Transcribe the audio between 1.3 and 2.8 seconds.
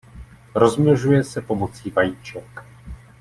pomocí vajíček.